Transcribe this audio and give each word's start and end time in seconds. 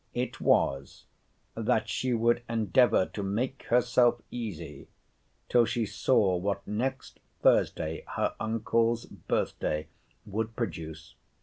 It 0.15 0.41
was, 0.41 1.05
That 1.53 1.87
she 1.87 2.11
would 2.11 2.41
endeavour 2.49 3.05
to 3.13 3.21
make 3.21 3.61
herself 3.67 4.19
easy 4.31 4.87
till 5.47 5.65
she 5.65 5.85
saw 5.85 6.37
what 6.37 6.65
next 6.67 7.19
Thursday, 7.43 8.03
her 8.15 8.33
uncle's 8.39 9.05
birth 9.05 9.59
day, 9.59 9.89
would 10.25 10.55
produce. 10.55 11.13